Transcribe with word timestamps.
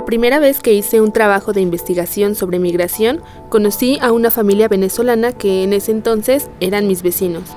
La 0.00 0.06
primera 0.06 0.38
vez 0.38 0.60
que 0.60 0.72
hice 0.72 1.02
un 1.02 1.12
trabajo 1.12 1.52
de 1.52 1.60
investigación 1.60 2.34
sobre 2.34 2.58
migración, 2.58 3.20
conocí 3.50 3.98
a 4.00 4.12
una 4.12 4.30
familia 4.30 4.66
venezolana 4.66 5.32
que 5.32 5.62
en 5.62 5.74
ese 5.74 5.92
entonces 5.92 6.48
eran 6.58 6.86
mis 6.86 7.02
vecinos. 7.02 7.50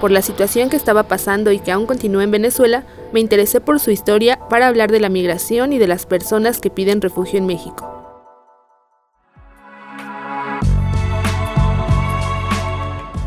Por 0.00 0.10
la 0.10 0.22
situación 0.22 0.70
que 0.70 0.76
estaba 0.76 1.04
pasando 1.04 1.52
y 1.52 1.60
que 1.60 1.70
aún 1.70 1.86
continúa 1.86 2.24
en 2.24 2.32
Venezuela, 2.32 2.84
me 3.12 3.20
interesé 3.20 3.60
por 3.60 3.78
su 3.78 3.92
historia 3.92 4.40
para 4.50 4.66
hablar 4.66 4.90
de 4.90 4.98
la 4.98 5.08
migración 5.08 5.72
y 5.72 5.78
de 5.78 5.86
las 5.86 6.04
personas 6.04 6.58
que 6.58 6.68
piden 6.68 7.00
refugio 7.00 7.38
en 7.38 7.46
México. 7.46 7.88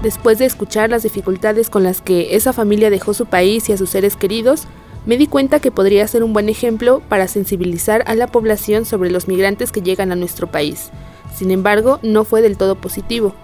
Después 0.03 0.39
de 0.39 0.45
escuchar 0.45 0.89
las 0.89 1.03
dificultades 1.03 1.69
con 1.69 1.83
las 1.83 2.01
que 2.01 2.35
esa 2.35 2.51
familia 2.51 2.89
dejó 2.89 3.13
su 3.13 3.27
país 3.27 3.69
y 3.69 3.71
a 3.71 3.77
sus 3.77 3.91
seres 3.91 4.17
queridos, 4.17 4.67
me 5.05 5.17
di 5.17 5.27
cuenta 5.27 5.59
que 5.59 5.71
podría 5.71 6.07
ser 6.07 6.23
un 6.23 6.33
buen 6.33 6.49
ejemplo 6.49 7.01
para 7.07 7.27
sensibilizar 7.27 8.03
a 8.07 8.15
la 8.15 8.27
población 8.27 8.85
sobre 8.85 9.11
los 9.11 9.27
migrantes 9.27 9.71
que 9.71 9.81
llegan 9.81 10.11
a 10.11 10.15
nuestro 10.15 10.47
país. 10.47 10.89
Sin 11.35 11.51
embargo, 11.51 11.99
no 12.01 12.23
fue 12.23 12.41
del 12.41 12.57
todo 12.57 12.75
positivo. 12.75 13.35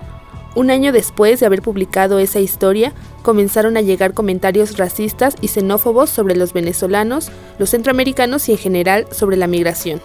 Un 0.56 0.70
año 0.70 0.92
después 0.92 1.40
de 1.40 1.46
haber 1.46 1.62
publicado 1.62 2.20
esa 2.20 2.40
historia, 2.40 2.94
comenzaron 3.22 3.78
a 3.78 3.82
llegar 3.82 4.14
comentarios 4.14 4.78
racistas 4.78 5.36
y 5.40 5.48
xenófobos 5.48 6.10
sobre 6.10 6.36
los 6.36 6.52
venezolanos, 6.52 7.32
los 7.58 7.70
centroamericanos 7.70 8.50
y 8.50 8.54
en 8.54 8.58
general 8.58 9.08
sobre 9.12 9.38
la 9.38 9.48
migración. 9.48 10.02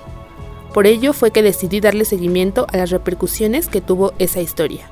Por 0.72 0.86
ello 0.86 1.12
fue 1.12 1.30
que 1.30 1.42
decidí 1.42 1.80
darle 1.80 2.04
seguimiento 2.04 2.66
a 2.72 2.76
las 2.76 2.90
repercusiones 2.90 3.66
que 3.66 3.80
tuvo 3.80 4.12
esa 4.18 4.40
historia. 4.40 4.90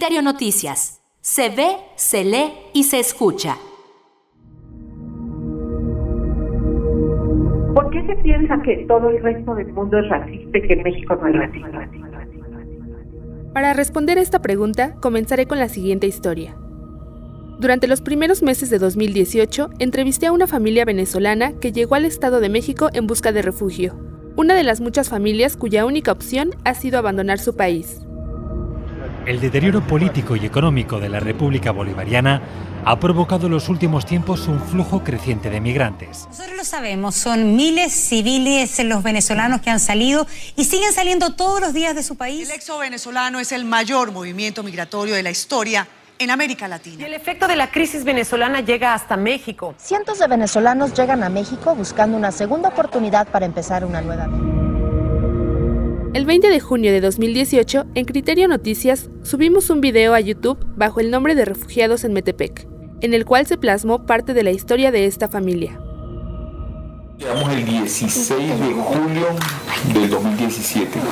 Criterio 0.00 0.22
Noticias. 0.22 1.02
Se 1.20 1.50
ve, 1.50 1.76
se 1.94 2.24
lee 2.24 2.52
y 2.72 2.84
se 2.84 2.98
escucha. 2.98 3.58
¿Por 7.74 7.90
qué 7.90 8.06
se 8.06 8.16
piensa 8.22 8.62
que 8.62 8.86
todo 8.88 9.10
el 9.10 9.22
resto 9.22 9.54
del 9.56 9.70
mundo 9.74 9.98
es 9.98 10.08
racista 10.08 10.56
y 10.56 10.62
que 10.62 10.72
en 10.72 10.82
México 10.84 11.16
no 11.16 11.28
es 11.28 11.34
racista? 11.34 11.90
Para 13.52 13.74
responder 13.74 14.16
a 14.16 14.22
esta 14.22 14.40
pregunta, 14.40 14.94
comenzaré 15.02 15.44
con 15.44 15.58
la 15.58 15.68
siguiente 15.68 16.06
historia. 16.06 16.56
Durante 17.58 17.86
los 17.86 18.00
primeros 18.00 18.42
meses 18.42 18.70
de 18.70 18.78
2018, 18.78 19.68
entrevisté 19.80 20.28
a 20.28 20.32
una 20.32 20.46
familia 20.46 20.86
venezolana 20.86 21.58
que 21.60 21.72
llegó 21.72 21.96
al 21.96 22.06
Estado 22.06 22.40
de 22.40 22.48
México 22.48 22.88
en 22.94 23.06
busca 23.06 23.32
de 23.32 23.42
refugio, 23.42 24.00
una 24.34 24.54
de 24.54 24.64
las 24.64 24.80
muchas 24.80 25.10
familias 25.10 25.58
cuya 25.58 25.84
única 25.84 26.10
opción 26.10 26.52
ha 26.64 26.72
sido 26.72 26.98
abandonar 26.98 27.38
su 27.38 27.54
país. 27.54 28.00
El 29.30 29.40
deterioro 29.40 29.80
político 29.86 30.34
y 30.34 30.44
económico 30.44 30.98
de 30.98 31.08
la 31.08 31.20
República 31.20 31.70
Bolivariana 31.70 32.42
ha 32.84 32.98
provocado 32.98 33.46
en 33.46 33.52
los 33.52 33.68
últimos 33.68 34.04
tiempos 34.04 34.48
un 34.48 34.60
flujo 34.60 35.04
creciente 35.04 35.50
de 35.50 35.60
migrantes. 35.60 36.26
Nosotros 36.30 36.56
lo 36.56 36.64
sabemos, 36.64 37.14
son 37.14 37.54
miles 37.54 37.92
civiles 37.92 38.84
los 38.84 39.04
venezolanos 39.04 39.60
que 39.60 39.70
han 39.70 39.78
salido 39.78 40.26
y 40.56 40.64
siguen 40.64 40.92
saliendo 40.92 41.34
todos 41.34 41.60
los 41.60 41.72
días 41.72 41.94
de 41.94 42.02
su 42.02 42.16
país. 42.16 42.50
El 42.50 42.56
exo 42.56 42.78
venezolano 42.78 43.38
es 43.38 43.52
el 43.52 43.64
mayor 43.64 44.10
movimiento 44.10 44.64
migratorio 44.64 45.14
de 45.14 45.22
la 45.22 45.30
historia 45.30 45.86
en 46.18 46.30
América 46.30 46.66
Latina. 46.66 47.00
Y 47.00 47.04
el 47.04 47.14
efecto 47.14 47.46
de 47.46 47.54
la 47.54 47.70
crisis 47.70 48.02
venezolana 48.02 48.62
llega 48.62 48.94
hasta 48.94 49.16
México. 49.16 49.76
Cientos 49.78 50.18
de 50.18 50.26
venezolanos 50.26 50.92
llegan 50.92 51.22
a 51.22 51.28
México 51.28 51.76
buscando 51.76 52.16
una 52.16 52.32
segunda 52.32 52.70
oportunidad 52.70 53.28
para 53.28 53.46
empezar 53.46 53.84
una 53.84 54.00
nueva 54.00 54.26
vida. 54.26 54.59
El 56.12 56.26
20 56.26 56.48
de 56.48 56.58
junio 56.58 56.90
de 56.90 57.00
2018, 57.00 57.86
en 57.94 58.04
Criterio 58.04 58.48
Noticias, 58.48 59.08
subimos 59.22 59.70
un 59.70 59.80
video 59.80 60.12
a 60.12 60.18
YouTube 60.18 60.58
bajo 60.74 60.98
el 60.98 61.08
nombre 61.08 61.36
de 61.36 61.44
Refugiados 61.44 62.02
en 62.02 62.12
Metepec, 62.12 62.66
en 63.00 63.14
el 63.14 63.24
cual 63.24 63.46
se 63.46 63.56
plasmó 63.56 64.06
parte 64.06 64.34
de 64.34 64.42
la 64.42 64.50
historia 64.50 64.90
de 64.90 65.06
esta 65.06 65.28
familia. 65.28 65.78
Llegamos 67.16 67.52
el 67.52 67.64
16 67.64 68.28
de 68.28 68.72
julio 68.72 69.26
del 69.94 70.10
2017. 70.10 70.98
Eh, 70.98 71.02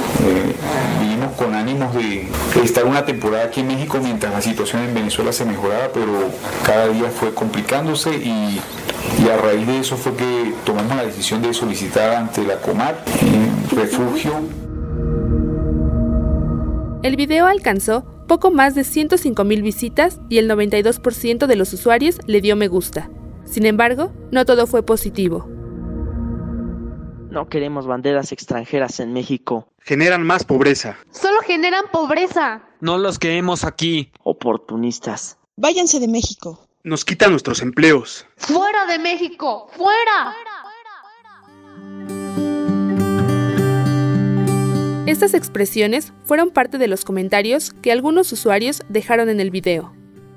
vinimos 1.00 1.32
con 1.36 1.54
ánimos 1.54 1.94
de, 1.94 2.26
estar 2.64 2.84
una 2.84 3.04
temporada 3.04 3.44
aquí 3.44 3.60
en 3.60 3.68
México 3.68 4.00
mientras 4.02 4.32
la 4.32 4.40
situación 4.40 4.82
en 4.82 4.94
Venezuela 4.94 5.30
se 5.32 5.44
mejoraba, 5.44 5.90
pero 5.94 6.28
cada 6.66 6.88
día 6.88 7.08
fue 7.08 7.32
complicándose 7.32 8.16
y, 8.16 8.60
a 9.30 9.36
raíz 9.36 9.64
de 9.64 9.78
eso 9.78 9.96
fue 9.96 10.14
que 10.16 10.54
tomamos 10.64 10.96
la 10.96 11.04
decisión 11.04 11.40
de 11.40 11.54
solicitar 11.54 12.16
ante 12.16 12.42
la 12.42 12.56
Comar 12.56 13.04
refugio 13.70 14.32
el 17.02 17.16
video 17.16 17.46
alcanzó 17.46 18.04
poco 18.26 18.50
más 18.50 18.74
de 18.74 18.82
105.000 18.82 19.62
visitas 19.62 20.20
y 20.28 20.38
el 20.38 20.50
92% 20.50 21.46
de 21.46 21.56
los 21.56 21.72
usuarios 21.72 22.18
le 22.26 22.40
dio 22.40 22.56
me 22.56 22.68
gusta. 22.68 23.10
Sin 23.44 23.66
embargo, 23.66 24.12
no 24.30 24.44
todo 24.44 24.66
fue 24.66 24.82
positivo. 24.82 25.48
No 27.30 27.48
queremos 27.48 27.86
banderas 27.86 28.32
extranjeras 28.32 29.00
en 29.00 29.12
México. 29.12 29.68
Generan 29.80 30.22
más 30.22 30.44
pobreza. 30.44 30.98
Solo 31.10 31.40
generan 31.40 31.84
pobreza. 31.92 32.62
No 32.80 32.98
los 32.98 33.18
queremos 33.18 33.64
aquí. 33.64 34.10
Oportunistas. 34.22 35.38
Váyanse 35.56 36.00
de 36.00 36.08
México. 36.08 36.68
Nos 36.84 37.04
quitan 37.04 37.30
nuestros 37.32 37.60
empleos. 37.60 38.26
¡Fuera 38.36 38.86
de 38.86 38.98
México! 38.98 39.68
¡Fuera! 39.76 40.34
Estas 45.08 45.32
expresiones 45.32 46.12
fueron 46.24 46.50
parte 46.50 46.76
de 46.76 46.86
los 46.86 47.06
comentarios 47.06 47.72
que 47.72 47.92
algunos 47.92 48.30
usuarios 48.30 48.82
dejaron 48.90 49.30
en 49.30 49.40
el 49.40 49.50
video. 49.50 49.90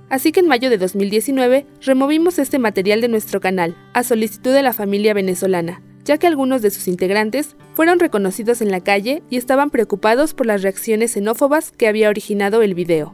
Así 0.10 0.32
que 0.32 0.40
en 0.40 0.48
mayo 0.48 0.70
de 0.70 0.78
2019 0.78 1.66
removimos 1.86 2.40
este 2.40 2.58
material 2.58 3.02
de 3.02 3.10
nuestro 3.10 3.42
canal, 3.42 3.76
a 3.94 4.04
solicitud 4.04 4.54
de 4.54 4.64
la 4.64 4.72
familia 4.72 5.14
venezolana, 5.14 5.82
ya 6.06 6.18
que 6.18 6.26
algunos 6.26 6.62
de 6.62 6.70
sus 6.70 6.88
integrantes 6.88 7.58
fueron 7.74 8.00
reconocidos 8.00 8.62
en 8.62 8.72
la 8.72 8.80
calle 8.80 9.24
y 9.30 9.36
estaban 9.36 9.72
preocupados 9.72 10.34
por 10.34 10.46
las 10.46 10.64
reacciones 10.64 11.16
xenófobas 11.16 11.74
que 11.74 11.90
había 11.90 12.08
originado 12.08 12.62
el 12.62 12.74
video. 12.74 13.14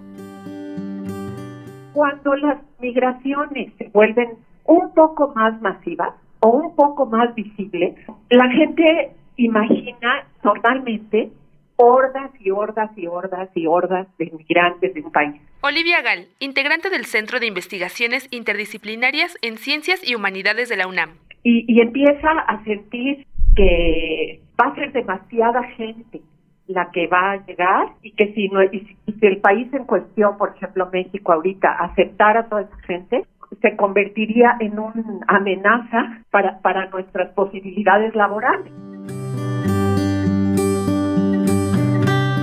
Cuando 1.94 2.36
las 2.36 2.60
migraciones 2.80 3.74
se 3.80 3.90
vuelven 3.96 4.30
un 4.66 4.94
poco 4.94 5.34
más 5.36 5.60
masivas 5.64 6.14
o 6.40 6.50
un 6.50 6.76
poco 6.76 7.08
más 7.08 7.34
visibles, 7.34 7.96
la 8.30 8.48
gente 8.52 9.10
imagina 9.38 10.28
normalmente 10.44 11.32
hordas 11.78 12.32
y 12.40 12.52
hordas 12.52 12.92
y 12.98 13.08
hordas 13.08 13.50
y 13.56 13.68
hordas 13.68 14.08
de 14.18 14.26
inmigrantes 14.26 14.94
de 14.94 15.02
un 15.02 15.12
país. 15.12 15.42
Olivia 15.62 16.02
Gal, 16.02 16.28
integrante 16.40 16.90
del 16.90 17.06
Centro 17.06 17.40
de 17.40 17.48
Investigaciones 17.48 18.28
Interdisciplinarias 18.32 19.38
en 19.42 19.58
Ciencias 19.58 20.08
y 20.08 20.16
Humanidades 20.16 20.70
de 20.70 20.78
la 20.78 20.88
UNAM. 20.88 21.12
Y, 21.44 21.80
empieza 21.80 22.30
a 22.30 22.62
sentir 22.66 23.26
que 23.56 24.42
va 24.60 24.68
a 24.68 24.76
ser 24.76 24.92
demasiada 24.92 25.64
gente 25.64 26.22
la 26.68 26.92
que 26.92 27.08
va 27.08 27.32
a 27.32 27.46
llegar 27.46 27.94
y 28.02 28.12
que 28.12 28.34
si, 28.34 28.50
no, 28.50 28.62
y 28.62 28.98
si 29.06 29.26
el 29.26 29.38
país 29.38 29.74
en 29.74 29.86
cuestión, 29.86 30.38
por 30.38 30.54
ejemplo 30.56 30.90
México 30.92 31.32
ahorita, 31.32 31.72
aceptara 31.72 32.42
a 32.42 32.50
toda 32.50 32.64
esa 32.64 32.78
gente, 32.80 33.24
se 33.62 33.76
convertiría 33.78 34.58
en 34.60 34.78
una 34.78 35.04
amenaza 35.28 36.24
para, 36.30 36.60
para 36.60 36.88
nuestras 36.90 37.30
posibilidades 37.34 38.14
laborales. 38.16 38.72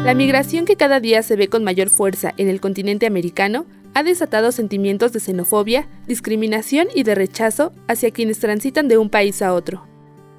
La 0.04 0.12
migración 0.12 0.66
que 0.66 0.76
cada 0.76 1.00
día 1.00 1.22
se 1.22 1.34
ve 1.34 1.48
con 1.48 1.64
mayor 1.64 1.88
fuerza 1.88 2.34
en 2.36 2.50
el 2.50 2.60
continente 2.60 3.06
americano 3.06 3.64
ha 3.94 4.02
desatado 4.02 4.52
sentimientos 4.52 5.14
de 5.14 5.20
xenofobia, 5.20 5.88
discriminación 6.06 6.88
y 6.94 7.04
de 7.04 7.14
rechazo 7.14 7.72
hacia 7.88 8.10
quienes 8.10 8.38
transitan 8.38 8.86
de 8.86 8.98
un 8.98 9.08
país 9.08 9.40
a 9.40 9.54
otro. 9.54 9.86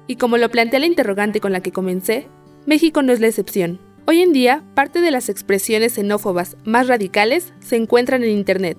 Y 0.06 0.16
como 0.16 0.36
lo 0.36 0.52
plantea 0.52 0.78
la 0.78 0.86
interrogante 0.86 1.40
con 1.40 1.50
la 1.50 1.62
que 1.62 1.72
comencé, 1.72 2.28
México 2.64 3.02
no 3.02 3.12
es 3.12 3.18
la 3.18 3.26
excepción. 3.26 3.80
Hoy 4.06 4.22
en 4.22 4.32
día, 4.32 4.62
parte 4.76 5.00
de 5.00 5.10
las 5.10 5.28
expresiones 5.28 5.94
xenófobas 5.94 6.56
más 6.64 6.86
radicales 6.86 7.52
se 7.58 7.74
encuentran 7.74 8.22
en 8.22 8.30
Internet. 8.30 8.78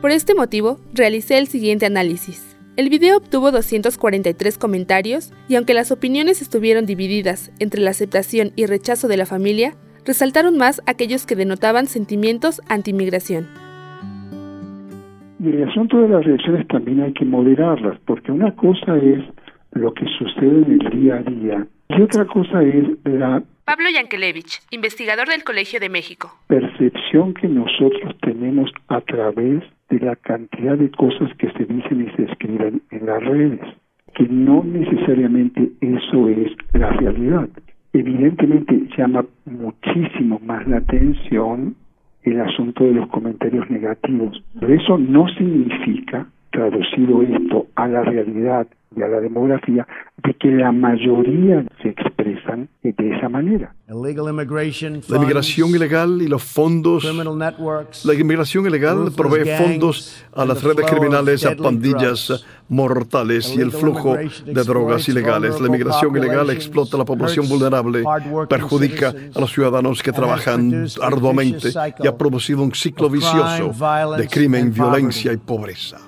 Por 0.00 0.10
este 0.10 0.34
motivo, 0.34 0.80
realicé 0.92 1.38
el 1.38 1.46
siguiente 1.46 1.86
análisis. 1.86 2.51
El 2.82 2.88
video 2.88 3.18
obtuvo 3.18 3.52
243 3.52 4.58
comentarios 4.58 5.32
y 5.48 5.54
aunque 5.54 5.72
las 5.72 5.92
opiniones 5.92 6.42
estuvieron 6.42 6.84
divididas 6.84 7.52
entre 7.60 7.80
la 7.80 7.90
aceptación 7.90 8.50
y 8.56 8.66
rechazo 8.66 9.06
de 9.06 9.16
la 9.16 9.24
familia, 9.24 9.74
resaltaron 10.04 10.58
más 10.58 10.82
aquellos 10.88 11.24
que 11.24 11.36
denotaban 11.36 11.86
sentimientos 11.86 12.60
anti-inmigración. 12.68 13.46
El 15.44 15.62
asunto 15.62 16.00
de 16.00 16.08
las 16.08 16.24
reacciones 16.24 16.66
también 16.66 17.02
hay 17.02 17.12
que 17.12 17.24
moderarlas, 17.24 18.00
porque 18.04 18.32
una 18.32 18.50
cosa 18.56 18.96
es 18.96 19.20
lo 19.74 19.94
que 19.94 20.06
sucede 20.18 20.64
en 20.66 20.80
el 20.80 20.90
día 20.90 21.14
a 21.14 21.22
día 21.22 21.66
y 21.96 22.02
otra 22.02 22.24
cosa 22.26 22.62
es 22.62 22.84
la... 23.04 23.42
Pablo 23.64 23.88
Yankelevich, 23.94 24.60
investigador 24.70 25.28
del 25.28 25.44
Colegio 25.44 25.80
de 25.80 25.88
México. 25.88 26.32
Percepción 26.46 27.34
que 27.34 27.48
nosotros 27.48 28.16
tenemos 28.20 28.70
a 28.88 29.00
través 29.00 29.62
de 29.88 29.98
la 30.00 30.16
cantidad 30.16 30.76
de 30.76 30.90
cosas 30.90 31.30
que 31.38 31.50
se 31.52 31.64
dicen 31.64 32.06
y 32.06 32.16
se 32.16 32.30
escriben 32.30 32.82
en 32.90 33.06
las 33.06 33.22
redes, 33.22 33.60
que 34.14 34.24
no 34.24 34.64
necesariamente 34.64 35.70
eso 35.80 36.28
es 36.28 36.52
la 36.72 36.90
realidad. 36.90 37.48
Evidentemente 37.92 38.88
llama 38.96 39.24
muchísimo 39.44 40.40
más 40.44 40.66
la 40.66 40.78
atención 40.78 41.76
el 42.22 42.40
asunto 42.40 42.84
de 42.84 42.92
los 42.92 43.08
comentarios 43.08 43.68
negativos. 43.70 44.42
Pero 44.58 44.74
eso 44.74 44.98
no 44.98 45.28
significa, 45.28 46.26
traducido 46.50 47.22
esto 47.22 47.66
a 47.74 47.88
la 47.88 48.02
realidad 48.02 48.66
y 48.96 49.02
a 49.02 49.08
la 49.08 49.20
demografía, 49.20 49.86
de 50.24 50.34
que 50.34 50.48
la 50.48 50.72
mayoría 50.72 51.64
se 51.82 51.88
expresan 51.88 52.68
de 52.82 53.16
esa 53.16 53.28
manera. 53.28 53.74
La 53.88 55.16
inmigración 55.16 55.70
ilegal 55.70 56.22
y 56.22 56.28
los 56.28 56.42
fondos. 56.42 57.04
La 58.04 58.14
inmigración 58.14 58.66
ilegal 58.66 59.10
provee 59.16 59.48
fondos 59.56 60.24
a 60.34 60.44
las 60.44 60.62
redes 60.62 60.86
criminales, 60.86 61.44
a 61.44 61.56
pandillas 61.56 62.44
mortales 62.68 63.54
y 63.54 63.60
el 63.60 63.70
flujo 63.70 64.16
de 64.16 64.64
drogas 64.64 65.08
ilegales. 65.08 65.60
La 65.60 65.66
inmigración 65.66 66.16
ilegal 66.16 66.50
explota 66.50 66.96
a 66.96 66.98
la 66.98 67.04
población 67.04 67.48
vulnerable, 67.48 68.04
perjudica 68.48 69.14
a 69.34 69.40
los 69.40 69.52
ciudadanos 69.52 70.02
que 70.02 70.12
trabajan 70.12 70.86
arduamente 71.00 71.68
y 72.02 72.06
ha 72.06 72.16
producido 72.16 72.62
un 72.62 72.74
ciclo 72.74 73.10
vicioso 73.10 73.72
de 74.16 74.28
crimen, 74.28 74.72
violencia 74.72 75.32
y 75.32 75.36
pobreza. 75.36 75.98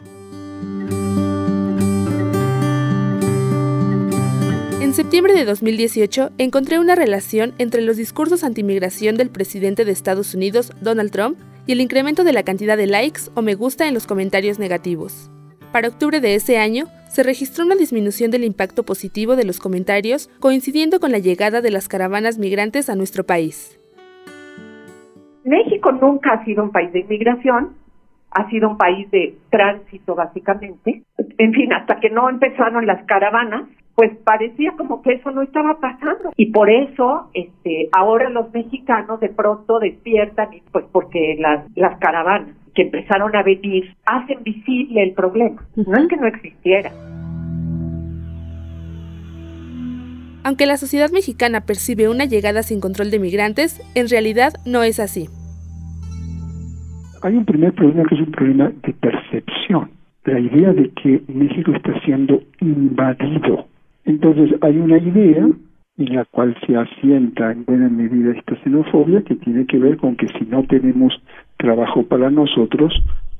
En 4.95 4.99
septiembre 4.99 5.35
de 5.35 5.45
2018 5.45 6.31
encontré 6.39 6.79
una 6.79 6.95
relación 6.95 7.53
entre 7.59 7.83
los 7.83 7.97
discursos 7.97 8.45
antimigración 8.45 9.17
del 9.17 9.29
presidente 9.29 9.85
de 9.85 9.91
Estados 9.91 10.37
Unidos, 10.37 10.71
Donald 10.81 11.11
Trump, 11.11 11.37
y 11.67 11.73
el 11.73 11.81
incremento 11.81 12.23
de 12.23 12.33
la 12.33 12.45
cantidad 12.45 12.77
de 12.77 12.87
likes 12.87 13.23
o 13.35 13.43
me 13.43 13.57
gusta 13.57 13.89
en 13.89 13.95
los 13.95 14.07
comentarios 14.07 14.61
negativos. 14.61 15.33
Para 15.73 15.89
octubre 15.89 16.21
de 16.21 16.37
ese 16.37 16.59
año, 16.59 16.85
se 17.09 17.25
registró 17.25 17.65
una 17.65 17.75
disminución 17.75 18.31
del 18.31 18.45
impacto 18.45 18.85
positivo 18.85 19.35
de 19.35 19.45
los 19.45 19.59
comentarios 19.59 20.31
coincidiendo 20.39 21.01
con 21.01 21.11
la 21.11 21.19
llegada 21.19 21.61
de 21.61 21.73
las 21.73 21.89
caravanas 21.89 22.39
migrantes 22.39 22.89
a 22.89 22.95
nuestro 22.95 23.25
país. 23.25 23.77
México 25.43 25.91
nunca 25.91 26.35
ha 26.35 26.45
sido 26.45 26.63
un 26.63 26.71
país 26.71 26.93
de 26.93 27.01
inmigración, 27.01 27.71
ha 28.31 28.49
sido 28.49 28.69
un 28.69 28.79
país 28.79 29.11
de 29.11 29.35
tránsito 29.51 30.15
básicamente. 30.15 31.03
En 31.39 31.53
fin, 31.53 31.73
hasta 31.73 31.99
que 31.99 32.11
no 32.11 32.31
empezaron 32.31 32.87
las 32.87 33.05
caravanas, 33.07 33.65
pues 33.95 34.11
parecía 34.25 34.73
como 34.77 35.03
que 35.03 35.15
eso 35.15 35.31
no 35.31 35.43
estaba 35.43 35.79
pasando 35.81 36.33
y 36.37 36.51
por 36.51 36.71
eso 36.71 37.31
este 37.35 37.89
ahora 37.93 38.29
los 38.31 38.53
mexicanos 38.53 39.21
de 39.21 39.29
pronto 39.29 39.79
despiertan 39.79 40.53
y 40.55 40.63
pues 40.73 40.85
porque 40.91 41.37
las 41.39 41.65
las 41.77 41.99
caravanas 41.99 42.57
que 42.75 42.83
empezaron 42.83 43.35
a 43.37 43.43
venir 43.43 43.95
hacen 44.05 44.43
visible 44.43 45.03
el 45.03 45.13
problema 45.13 45.63
no 45.77 45.97
es 45.97 46.09
que 46.09 46.17
no 46.17 46.27
existiera 46.27 46.91
Aunque 50.47 50.67
la 50.67 50.77
sociedad 50.77 51.11
mexicana 51.11 51.63
percibe 51.63 52.11
una 52.11 52.27
llegada 52.27 52.63
sin 52.63 52.79
control 52.79 53.11
de 53.11 53.19
migrantes, 53.19 53.81
en 53.95 54.11
realidad 54.11 54.53
no 54.67 54.83
es 54.83 55.01
así. 55.01 55.29
Hay 57.23 57.35
un 57.35 57.47
primer 57.47 57.73
problema 57.73 58.05
que 58.07 58.15
es 58.15 58.21
un 58.21 58.31
problema 58.31 58.71
de 58.83 58.93
percepción. 58.93 59.91
La 60.27 60.39
idea 60.39 60.75
de 60.75 60.91
que 60.91 61.23
México 61.29 61.73
está 61.73 61.99
siendo 62.05 62.43
invadido 62.61 63.67
entonces 64.05 64.57
hay 64.61 64.79
una 64.79 64.99
idea 64.99 65.47
en 65.97 66.15
la 66.15 66.25
cual 66.25 66.57
se 66.67 66.77
asienta 66.77 67.53
en 67.53 67.65
buena 67.65 67.89
medida 67.89 68.33
esta 68.33 68.57
xenofobia 68.63 69.23
que 69.23 69.37
tiene 69.37 69.67
que 69.67 69.79
ver 69.79 69.97
con 69.97 70.17
que 70.17 70.27
si 70.29 70.45
no 70.47 70.65
tenemos 70.65 71.15
trabajo 71.57 72.03
para 72.05 72.31
nosotros, 72.31 72.93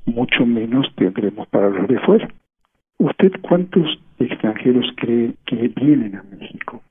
mucho 0.05 0.45
menos 0.45 0.87
tendremos 0.95 1.47
para 1.47 1.69
los 1.69 1.87
de 1.87 1.99
fuera. 1.99 2.29
¿Usted 2.97 3.33
cuántos 3.41 3.99
extranjeros 4.19 4.85
cree 4.95 5.33
que 5.45 5.67
vienen 5.75 6.15
a 6.15 6.23
México? 6.23 6.81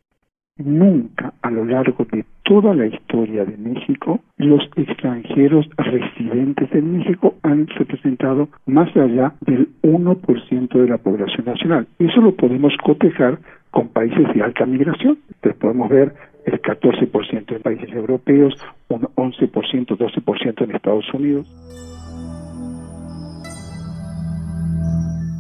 Nunca 0.57 1.35
a 1.43 1.51
lo 1.51 1.65
largo 1.65 2.07
de 2.13 2.25
toda 2.45 2.75
la 2.75 2.87
historia 2.87 3.45
de 3.45 3.57
México 3.57 4.21
los 4.37 4.63
extranjeros 4.77 5.67
residentes 5.77 6.73
en 6.73 6.99
México 6.99 7.35
han 7.43 7.67
representado 7.67 8.49
más 8.65 8.97
allá 8.97 9.35
del 9.41 9.69
1% 9.83 10.69
de 10.81 10.89
la 10.89 10.99
población 10.99 11.47
nacional. 11.47 11.89
Eso 11.99 12.21
lo 12.21 12.37
podemos 12.37 12.73
cotejar 12.85 13.41
con 13.73 13.89
países 13.89 14.33
de 14.33 14.43
alta 14.43 14.65
migración. 14.65 15.19
Entonces 15.27 15.61
podemos 15.61 15.89
ver 15.89 16.15
el 16.47 16.63
14% 16.63 17.57
en 17.57 17.63
países 17.63 17.91
europeos, 17.91 18.55
un 18.89 19.01
11%, 19.01 19.51
12% 19.89 20.65
en 20.65 20.71
Estados 20.71 21.13
Unidos. 21.15 21.53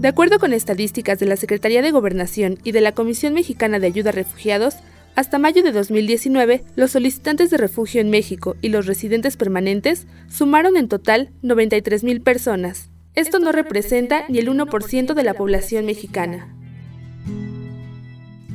De 0.00 0.08
acuerdo 0.08 0.40
con 0.40 0.52
estadísticas 0.52 1.20
de 1.20 1.26
la 1.26 1.36
Secretaría 1.36 1.82
de 1.82 1.92
Gobernación 1.92 2.56
y 2.64 2.72
de 2.72 2.80
la 2.80 2.92
Comisión 2.92 3.32
Mexicana 3.32 3.78
de 3.78 3.86
Ayuda 3.86 4.10
a 4.10 4.12
Refugiados, 4.12 4.76
hasta 5.16 5.38
mayo 5.38 5.62
de 5.62 5.72
2019, 5.72 6.64
los 6.74 6.90
solicitantes 6.90 7.50
de 7.50 7.56
refugio 7.56 8.00
en 8.00 8.10
México 8.10 8.56
y 8.60 8.68
los 8.68 8.86
residentes 8.86 9.36
permanentes 9.36 10.06
sumaron 10.28 10.76
en 10.76 10.88
total 10.88 11.30
93.000 11.42 12.22
personas. 12.22 12.90
Esto 13.14 13.38
no 13.38 13.52
representa 13.52 14.24
ni 14.28 14.38
el 14.38 14.48
1% 14.48 15.14
de 15.14 15.22
la 15.22 15.34
población 15.34 15.86
mexicana. 15.86 16.52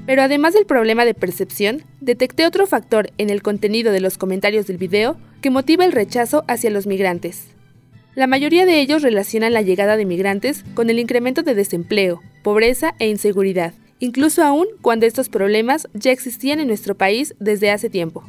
Pero 0.06 0.22
además 0.22 0.54
del 0.54 0.66
problema 0.66 1.06
de 1.06 1.14
percepción, 1.14 1.84
detecté 2.02 2.46
otro 2.46 2.68
factor 2.68 3.12
en 3.18 3.30
el 3.30 3.42
contenido 3.42 3.92
de 3.92 4.02
los 4.02 4.18
comentarios 4.18 4.68
del 4.68 4.78
video 4.78 5.18
que 5.40 5.52
motiva 5.52 5.86
el 5.86 5.92
rechazo 5.92 6.44
hacia 6.48 6.72
los 6.72 6.88
migrantes. 6.88 7.48
La 8.16 8.28
mayoría 8.28 8.66
de 8.66 8.82
ellos 8.82 9.02
relacionan 9.02 9.54
la 9.54 9.62
llegada 9.62 9.96
de 9.96 10.06
migrantes 10.06 10.66
con 10.74 10.90
el 10.90 11.00
incremento 11.00 11.44
de 11.44 11.56
desempleo, 11.56 12.22
pobreza 12.44 12.96
e 13.00 13.08
inseguridad, 13.08 13.74
incluso 14.00 14.44
aún 14.44 14.66
cuando 14.82 15.06
estos 15.06 15.30
problemas 15.30 15.88
ya 15.94 16.12
existían 16.12 16.60
en 16.60 16.68
nuestro 16.68 16.96
país 16.96 17.36
desde 17.40 17.72
hace 17.72 17.90
tiempo. 17.90 18.24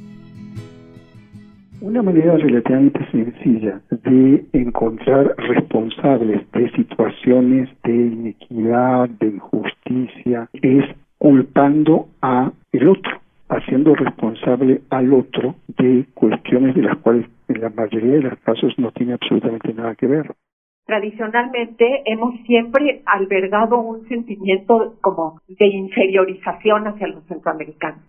Una 1.80 2.02
manera 2.02 2.36
relativamente 2.36 3.00
sencilla 3.10 3.80
de 3.90 4.44
encontrar 4.52 5.34
responsables 5.38 6.42
de 6.52 6.70
situaciones 6.72 7.70
de 7.84 7.92
inequidad, 7.92 9.08
de 9.08 9.28
injusticia, 9.28 10.50
es 10.60 10.84
culpando 11.16 12.08
a 12.20 12.52
el 12.72 12.88
otro, 12.88 13.20
haciendo 13.48 13.94
responsable 13.94 14.82
al 14.90 15.12
otro 15.14 15.54
de 15.78 16.04
cuestiones 16.12 16.74
de 16.74 16.82
las 16.82 16.98
cuales 16.98 17.26
en 17.48 17.60
la 17.62 17.70
mayoría 17.70 18.12
de 18.12 18.22
los 18.22 18.38
casos 18.40 18.74
no 18.76 18.92
tiene 18.92 19.14
absolutamente 19.14 19.72
nada 19.72 19.94
que 19.94 20.06
ver. 20.06 20.34
Tradicionalmente 20.90 22.02
hemos 22.04 22.34
siempre 22.46 23.02
albergado 23.06 23.78
un 23.78 24.08
sentimiento 24.08 24.96
como 25.00 25.40
de 25.46 25.66
inferiorización 25.66 26.88
hacia 26.88 27.06
los 27.06 27.22
centroamericanos, 27.28 28.00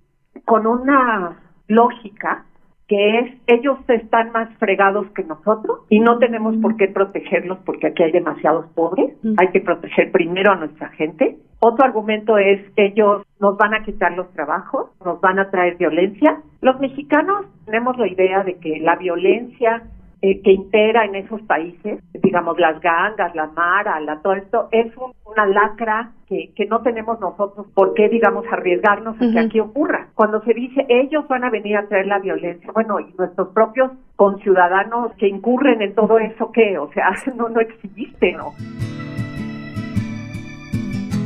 con 0.46 0.66
una 0.66 1.38
lógica 1.68 2.46
que 2.88 3.20
es 3.20 3.34
ellos 3.46 3.78
están 3.88 4.32
más 4.32 4.50
fregados 4.58 5.06
que 5.12 5.24
nosotros 5.24 5.82
y 5.90 6.00
no 6.00 6.18
tenemos 6.18 6.58
por 6.58 6.76
qué 6.76 6.88
protegerlos 6.88 7.60
porque 7.68 7.86
aquí 7.86 8.02
hay 8.02 8.14
demasiados 8.14 8.66
pobres, 8.74 9.16
hay 9.38 9.50
que 9.50 9.62
proteger 9.62 10.12
primero 10.12 10.52
a 10.52 10.56
nuestra 10.56 10.90
gente. 10.90 11.38
Otro 11.60 11.86
argumento 11.86 12.40
es 12.40 12.62
ellos 12.78 13.22
nos 13.40 13.58
van 13.58 13.76
a 13.76 13.84
quitar 13.84 14.14
los 14.14 14.34
trabajos, 14.34 14.90
nos 15.06 15.22
van 15.22 15.38
a 15.38 15.52
traer 15.52 15.78
violencia. 15.78 16.42
Los 16.62 16.80
mexicanos 16.80 17.46
tenemos 17.66 17.96
la 18.00 18.08
idea 18.08 18.44
de 18.44 18.56
que 18.56 18.80
la 18.80 18.96
violencia 18.96 19.84
eh, 20.24 20.42
que 20.42 20.52
impera 20.52 21.06
en 21.06 21.16
esos 21.16 21.42
países, 21.44 22.00
digamos 22.14 22.60
las 22.60 22.80
gangas, 22.80 23.34
la 23.34 23.48
mara, 23.48 24.00
la, 24.00 24.22
todo 24.22 24.34
esto, 24.34 24.70
es 24.72 24.94
una 25.26 25.48
lacra 25.48 26.12
que, 26.28 26.52
que 26.56 26.66
no 26.66 26.82
tenemos 26.82 27.20
nosotros 27.20 27.66
por 27.74 27.96
qué, 27.96 28.08
digamos, 28.08 28.46
arriesgarnos 28.52 29.16
a 29.16 29.32
que 29.32 29.40
aquí 29.40 29.60
ocurra. 29.60 30.10
Cuando 30.14 30.42
se 30.44 30.54
dice 30.54 30.86
ellos 30.90 31.28
van 31.28 31.44
a 31.44 31.50
venir 31.50 31.76
a 31.76 31.88
traer 31.88 32.06
la 32.06 32.20
violencia, 32.20 32.72
bueno, 32.72 33.00
y 33.00 33.12
nuestros 33.18 33.50
propios 33.50 33.92
conciudadanos 34.16 35.12
que 35.18 35.28
incurren 35.28 35.82
en 35.82 35.96
todo 35.96 36.20
eso, 36.20 36.52
¿qué? 36.52 36.78
O 36.78 36.92
sea, 36.94 37.10
no, 37.36 37.50
no 37.50 37.60
existe, 37.60 38.34
¿no? 38.34 38.54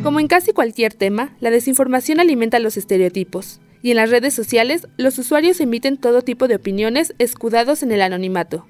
Como 0.03 0.19
en 0.19 0.27
casi 0.27 0.53
cualquier 0.53 0.93
tema, 0.93 1.31
la 1.39 1.49
desinformación 1.49 2.19
alimenta 2.19 2.59
los 2.59 2.77
estereotipos, 2.77 3.59
y 3.81 3.91
en 3.91 3.97
las 3.97 4.09
redes 4.09 4.33
sociales 4.33 4.87
los 4.97 5.19
usuarios 5.19 5.59
emiten 5.59 5.97
todo 5.97 6.21
tipo 6.21 6.47
de 6.47 6.55
opiniones 6.55 7.13
escudados 7.19 7.83
en 7.83 7.91
el 7.91 8.01
anonimato. 8.01 8.65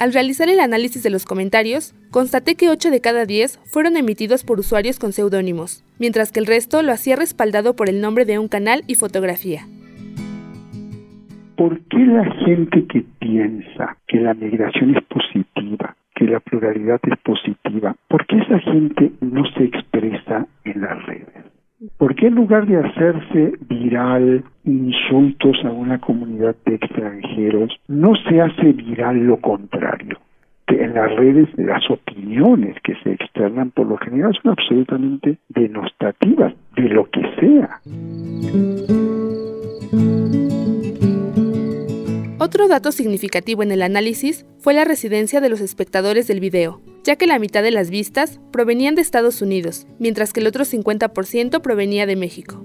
Al 0.00 0.14
realizar 0.14 0.48
el 0.48 0.60
análisis 0.60 1.02
de 1.02 1.10
los 1.10 1.26
comentarios, 1.26 1.92
constaté 2.10 2.54
que 2.54 2.70
8 2.70 2.90
de 2.90 3.02
cada 3.02 3.26
10 3.26 3.58
fueron 3.66 3.98
emitidos 3.98 4.44
por 4.44 4.58
usuarios 4.58 4.98
con 4.98 5.12
seudónimos, 5.12 5.84
mientras 5.98 6.32
que 6.32 6.40
el 6.40 6.46
resto 6.46 6.80
lo 6.80 6.92
hacía 6.92 7.16
respaldado 7.16 7.76
por 7.76 7.90
el 7.90 8.00
nombre 8.00 8.24
de 8.24 8.38
un 8.38 8.48
canal 8.48 8.82
y 8.86 8.94
fotografía. 8.94 9.66
¿Por 11.54 11.78
qué 11.80 11.98
la 11.98 12.24
gente 12.46 12.86
que 12.86 13.04
piensa 13.18 13.98
que 14.08 14.20
la 14.20 14.32
migración 14.32 14.96
es 14.96 15.04
positiva, 15.04 15.94
que 16.14 16.24
la 16.24 16.40
pluralidad 16.40 16.98
es 17.02 17.18
positiva, 17.18 17.94
por 18.08 18.24
qué 18.26 18.38
esa 18.38 18.58
gente 18.60 19.12
no 19.20 19.44
se 19.52 19.64
expresa? 19.64 20.19
¿Por 22.20 22.28
qué 22.28 22.34
en 22.34 22.34
lugar 22.34 22.66
de 22.66 22.76
hacerse 22.76 23.54
viral 23.66 24.44
insultos 24.64 25.56
a 25.64 25.70
una 25.70 25.98
comunidad 25.98 26.54
de 26.66 26.74
extranjeros, 26.74 27.74
no 27.88 28.12
se 28.28 28.42
hace 28.42 28.74
viral 28.74 29.20
lo 29.20 29.38
contrario? 29.38 30.18
Que 30.66 30.84
en 30.84 30.92
las 30.92 31.16
redes 31.16 31.48
las 31.56 31.90
opiniones 31.90 32.76
que 32.84 32.94
se 32.96 33.12
externan 33.12 33.70
por 33.70 33.86
lo 33.86 33.96
general 33.96 34.38
son 34.42 34.52
absolutamente 34.52 35.38
denostativas 35.48 36.52
de 36.76 36.88
lo 36.90 37.08
que 37.08 37.22
sea. 37.40 37.80
Otro 42.50 42.66
dato 42.66 42.90
significativo 42.90 43.62
en 43.62 43.70
el 43.70 43.80
análisis 43.80 44.44
fue 44.58 44.74
la 44.74 44.84
residencia 44.84 45.40
de 45.40 45.48
los 45.48 45.60
espectadores 45.60 46.26
del 46.26 46.40
video, 46.40 46.80
ya 47.04 47.14
que 47.14 47.28
la 47.28 47.38
mitad 47.38 47.62
de 47.62 47.70
las 47.70 47.90
vistas 47.90 48.40
provenían 48.50 48.96
de 48.96 49.02
Estados 49.02 49.40
Unidos, 49.40 49.86
mientras 50.00 50.32
que 50.32 50.40
el 50.40 50.48
otro 50.48 50.64
50% 50.64 51.62
provenía 51.62 52.06
de 52.06 52.16
México. 52.16 52.60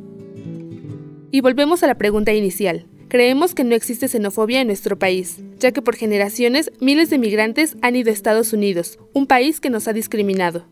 Y 1.29 1.41
volvemos 1.41 1.83
a 1.83 1.87
la 1.87 1.99
pregunta 1.99 2.33
inicial. 2.33 2.87
Creemos 3.09 3.53
que 3.53 3.63
no 3.63 3.75
existe 3.75 4.07
xenofobia 4.07 4.59
en 4.59 4.65
nuestro 4.65 4.97
país, 4.97 5.43
ya 5.59 5.71
que 5.71 5.83
por 5.83 5.95
generaciones 5.95 6.71
miles 6.79 7.11
de 7.11 7.19
migrantes 7.19 7.77
han 7.83 7.95
ido 7.95 8.09
a 8.09 8.13
Estados 8.13 8.53
Unidos, 8.53 8.97
un 9.13 9.27
país 9.27 9.59
que 9.59 9.69
nos 9.69 9.87
ha 9.87 9.93
discriminado. 9.93 10.65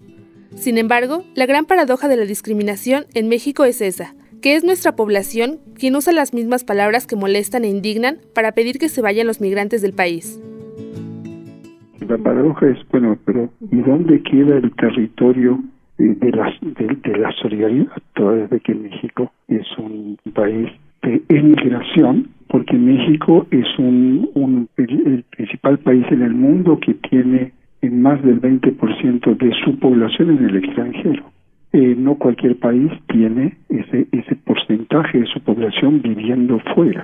Sin 0.56 0.80
embargo, 0.80 1.24
la 1.36 1.46
gran 1.46 1.68
paradoja 1.68 2.08
de 2.08 2.18
la 2.18 2.26
discriminación 2.26 3.06
en 3.14 3.30
México 3.30 3.64
es 3.64 3.80
esa, 3.80 4.16
que 4.44 4.56
es 4.56 4.66
nuestra 4.66 4.98
población 4.98 5.60
quien 5.80 5.96
usa 5.96 6.12
las 6.12 6.34
mismas 6.34 6.66
palabras 6.66 7.08
que 7.08 7.16
molestan 7.16 7.64
e 7.64 7.70
indignan 7.70 8.18
para 8.36 8.52
pedir 8.52 8.78
que 8.78 8.90
se 8.90 9.02
vayan 9.02 9.26
los 9.26 9.40
migrantes 9.40 9.82
del 9.82 9.94
país. 9.94 10.38
La 12.06 12.18
paradoja 12.18 12.68
es, 12.68 12.78
bueno, 12.92 13.18
pero 13.24 13.50
¿y 13.72 13.78
dónde 13.78 14.22
queda 14.22 14.58
el 14.58 14.70
territorio 14.76 15.64
de, 15.98 16.32
la, 16.32 16.54
de, 16.62 17.18
la 17.18 17.32
solidaridad? 17.42 17.94
Toda 18.16 18.46
vez 18.48 18.62
que 18.64 18.76
México 18.76 19.32
es 19.48 19.66
un 19.78 20.18
país 20.34 20.68
de 21.04 21.22
emigración, 21.30 22.28
porque 22.50 22.74
México 22.74 23.48
es 23.50 23.68
un, 23.80 24.30
un 24.34 24.68
el, 24.76 25.24
principal 25.38 25.80
país 25.80 26.06
en 26.12 26.22
el 26.22 26.34
mundo 26.34 26.78
que 26.82 26.96
tiene 26.96 27.54
más 27.82 28.22
del 28.22 28.42
20% 28.42 29.38
de 29.38 29.52
su 29.64 29.80
población 29.80 30.38
en 30.38 30.50
el 30.50 30.58
extranjero. 30.58 31.33
Eh, 31.76 31.96
no 31.98 32.20
cualquier 32.20 32.60
país 32.60 32.92
tiene 33.08 33.58
ese, 33.68 34.08
ese 34.12 34.36
porcentaje 34.36 35.18
de 35.18 35.26
su 35.26 35.42
población 35.42 36.04
viviendo 36.04 36.60
fuera. 36.76 37.04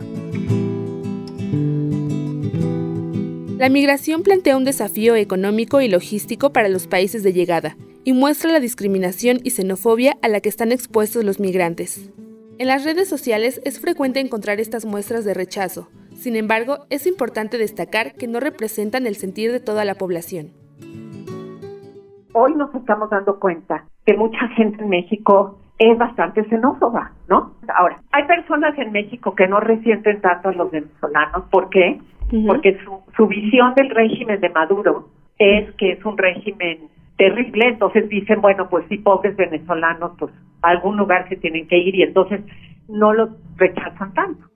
La 3.58 3.68
migración 3.70 4.22
plantea 4.22 4.56
un 4.56 4.66
desafío 4.66 5.16
económico 5.16 5.82
y 5.82 5.90
logístico 5.90 6.54
para 6.54 6.70
los 6.70 6.86
países 6.86 7.24
de 7.24 7.34
llegada 7.34 7.78
y 8.04 8.14
muestra 8.14 8.52
la 8.52 8.60
discriminación 8.60 9.40
y 9.44 9.50
xenofobia 9.50 10.18
a 10.22 10.28
la 10.28 10.40
que 10.40 10.50
están 10.50 10.72
expuestos 10.72 11.26
los 11.26 11.40
migrantes. 11.40 12.14
En 12.60 12.68
las 12.68 12.86
redes 12.86 13.10
sociales 13.10 13.62
es 13.66 13.82
frecuente 13.82 14.20
encontrar 14.20 14.60
estas 14.60 14.86
muestras 14.86 15.26
de 15.26 15.34
rechazo, 15.34 15.90
sin 16.14 16.36
embargo, 16.36 16.86
es 16.92 17.08
importante 17.08 17.58
destacar 17.58 18.14
que 18.14 18.28
no 18.28 18.40
representan 18.40 19.08
el 19.08 19.16
sentir 19.16 19.52
de 19.52 19.62
toda 19.62 19.84
la 19.84 19.96
población. 19.96 20.52
Hoy 22.34 22.54
nos 22.56 22.76
estamos 22.76 23.10
dando 23.10 23.40
cuenta 23.40 23.89
que 24.10 24.18
mucha 24.18 24.48
gente 24.56 24.82
en 24.82 24.90
México 24.90 25.60
es 25.78 25.96
bastante 25.96 26.44
xenófoba, 26.46 27.12
¿no? 27.28 27.52
Ahora, 27.78 28.00
hay 28.12 28.24
personas 28.24 28.76
en 28.80 28.92
México 28.92 29.36
que 29.36 29.48
no 29.48 29.60
resienten 29.60 30.20
tanto 30.20 30.50
a 30.50 30.54
los 30.54 30.72
venezolanos. 30.72 31.44
¿Por 31.52 31.70
qué? 31.70 32.02
porque 32.48 32.80
su, 32.84 33.00
su 33.16 33.28
visión 33.28 33.76
del 33.76 33.90
régimen 33.92 34.40
de 34.40 34.50
Maduro 34.50 35.10
es 35.38 35.72
que 35.76 35.92
es 35.92 36.06
un 36.06 36.18
régimen 36.18 36.90
terrible, 37.18 37.68
entonces 37.68 38.10
dicen, 38.10 38.42
bueno, 38.42 38.68
pues 38.68 38.86
sí, 38.90 38.98
pobres 38.98 39.36
venezolanos, 39.36 40.14
pues 40.18 40.32
a 40.64 40.70
algún 40.70 40.98
lugar 40.98 41.30
se 41.30 41.36
tienen 41.36 41.68
que 41.68 41.78
ir 41.78 41.94
y 41.94 42.02
entonces 42.02 42.42
no 42.88 43.14
los 43.14 43.30
rechazan 43.58 44.14
tanto. 44.16 44.48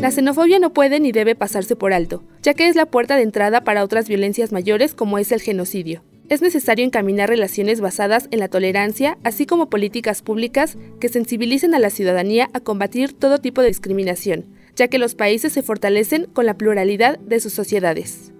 La 0.00 0.10
xenofobia 0.10 0.58
no 0.58 0.72
puede 0.72 0.98
ni 1.00 1.12
debe 1.12 1.34
pasarse 1.34 1.76
por 1.76 1.92
alto, 1.92 2.22
ya 2.42 2.54
que 2.54 2.68
es 2.68 2.76
la 2.76 2.86
puerta 2.86 3.16
de 3.16 3.22
entrada 3.22 3.64
para 3.64 3.84
otras 3.84 4.08
violencias 4.08 4.50
mayores 4.52 4.94
como 4.94 5.18
es 5.18 5.30
el 5.32 5.40
genocidio 5.40 6.02
es 6.30 6.42
necesario 6.42 6.84
encaminar 6.84 7.28
relaciones 7.28 7.80
basadas 7.80 8.28
en 8.30 8.38
la 8.38 8.46
tolerancia, 8.46 9.18
así 9.24 9.46
como 9.46 9.68
políticas 9.68 10.22
públicas 10.22 10.78
que 11.00 11.08
sensibilicen 11.08 11.74
a 11.74 11.80
la 11.80 11.90
ciudadanía 11.90 12.48
a 12.54 12.60
combatir 12.60 13.12
todo 13.12 13.38
tipo 13.38 13.62
de 13.62 13.66
discriminación, 13.66 14.44
ya 14.76 14.86
que 14.86 15.00
los 15.00 15.16
países 15.16 15.52
se 15.52 15.62
fortalecen 15.62 16.26
con 16.32 16.46
la 16.46 16.54
pluralidad 16.54 17.18
de 17.18 17.40
sus 17.40 17.52
sociedades. 17.52 18.32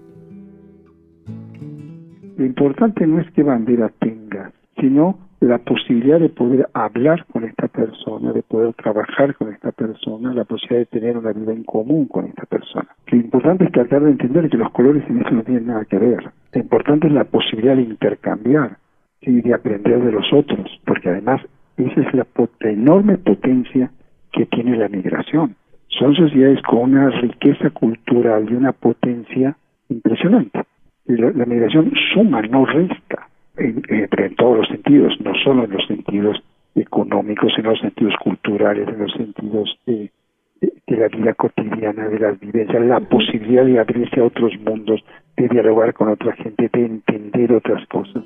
Lo 2.37 2.45
importante 2.45 3.05
no 3.05 3.19
es 3.19 3.29
qué 3.35 3.43
bandera 3.43 3.91
tenga, 3.99 4.53
sino 4.79 5.19
la 5.41 5.57
posibilidad 5.57 6.19
de 6.19 6.29
poder 6.29 6.69
hablar 6.73 7.25
con 7.25 7.43
esta 7.43 7.67
persona, 7.67 8.31
de 8.31 8.43
poder 8.43 8.73
trabajar 8.75 9.35
con 9.35 9.51
esta 9.51 9.71
persona, 9.71 10.33
la 10.33 10.45
posibilidad 10.45 10.81
de 10.81 10.99
tener 10.99 11.17
una 11.17 11.33
vida 11.33 11.51
en 11.51 11.63
común 11.63 12.05
con 12.05 12.27
esta 12.27 12.45
persona. 12.45 12.87
Lo 13.07 13.17
importante 13.17 13.65
es 13.65 13.71
tratar 13.71 14.03
de 14.03 14.11
entender 14.11 14.49
que 14.49 14.57
los 14.57 14.71
colores 14.71 15.03
en 15.09 15.19
eso 15.19 15.31
no 15.31 15.43
tienen 15.43 15.65
nada 15.65 15.85
que 15.85 15.97
ver. 15.97 16.31
Lo 16.53 16.61
importante 16.61 17.07
es 17.07 17.13
la 17.13 17.23
posibilidad 17.23 17.75
de 17.75 17.81
intercambiar 17.81 18.77
y 19.19 19.41
de 19.41 19.53
aprender 19.55 20.03
de 20.03 20.11
los 20.11 20.31
otros, 20.31 20.79
porque 20.85 21.09
además 21.09 21.41
esa 21.75 22.01
es 22.01 22.13
la 22.13 22.27
enorme 22.59 23.17
potencia 23.17 23.89
que 24.31 24.45
tiene 24.45 24.77
la 24.77 24.89
migración. 24.89 25.55
Son 25.87 26.15
sociedades 26.15 26.61
con 26.61 26.91
una 26.91 27.09
riqueza 27.09 27.71
cultural 27.71 28.47
y 28.47 28.53
una 28.53 28.73
potencia 28.73 29.57
impresionante. 29.89 30.61
La, 31.05 31.31
la 31.31 31.45
migración 31.45 31.91
suma, 32.13 32.43
no 32.43 32.63
resta 32.65 33.00
en, 33.57 33.83
en, 33.89 34.35
todos 34.35 34.57
los 34.59 34.67
sentidos, 34.67 35.13
no 35.21 35.33
solo 35.43 35.65
en 35.65 35.71
los 35.71 35.85
sentidos 35.87 36.37
económicos, 36.75 37.51
en 37.57 37.63
los 37.63 37.79
sentidos 37.79 38.13
culturales, 38.23 38.87
en 38.87 38.99
los 38.99 39.11
sentidos 39.13 39.77
de, 39.85 40.11
de, 40.61 40.97
la 40.97 41.07
vida 41.07 41.33
cotidiana, 41.33 42.07
de 42.07 42.19
las 42.19 42.39
vivencias, 42.39 42.85
la 42.85 42.99
posibilidad 42.99 43.65
de 43.65 43.79
abrirse 43.79 44.19
a 44.19 44.25
otros 44.25 44.53
mundos, 44.61 45.03
de 45.37 45.47
dialogar 45.47 45.93
con 45.93 46.09
otra 46.09 46.33
gente, 46.33 46.69
de 46.71 46.85
entender 46.85 47.51
otras 47.53 47.85
cosas. 47.87 48.23